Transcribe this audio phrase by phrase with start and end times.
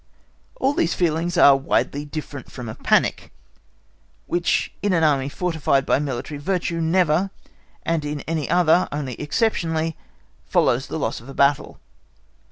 [0.55, 3.31] All these feelings are widely different from a panic,
[4.25, 7.29] which in an army fortified by military virtue never,
[7.83, 9.95] and in any other, only exceptionally,
[10.47, 11.79] follows the loss of a battle.